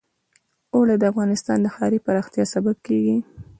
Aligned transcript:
اوړي 0.73 0.95
د 0.99 1.03
افغانستان 1.11 1.57
د 1.61 1.67
ښاري 1.75 1.99
پراختیا 2.05 2.45
سبب 2.53 2.75
کېږي. 2.87 3.17